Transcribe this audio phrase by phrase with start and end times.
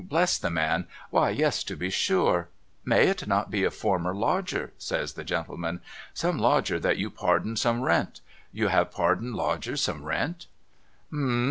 [0.15, 0.87] 'Bless the man!
[1.11, 2.49] Why yes to be sure!''
[2.93, 5.79] May it not be a former lodger?' says the gentleman.'
[6.21, 8.19] Some lodger that you pardoned some rrwent?
[8.51, 10.47] You have pardoned lodgers some rrwent?''
[11.11, 11.39] Hem